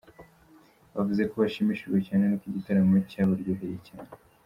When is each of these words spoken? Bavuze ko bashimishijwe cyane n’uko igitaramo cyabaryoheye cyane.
Bavuze 0.95 1.21
ko 1.29 1.33
bashimishijwe 1.43 1.97
cyane 2.07 2.23
n’uko 2.25 2.45
igitaramo 2.49 2.95
cyabaryoheye 3.09 3.77
cyane. 3.87 4.11